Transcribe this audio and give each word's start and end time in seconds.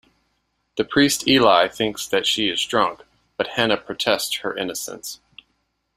The 0.77 0.83
priest 0.83 1.27
Eli 1.27 1.67
thinks 1.67 2.07
that 2.07 2.25
she 2.25 2.49
is 2.49 2.65
drunk, 2.65 3.03
but 3.37 3.49
Hannah 3.49 3.77
protests 3.77 4.37
her 4.37 4.57
innocence. 4.57 5.19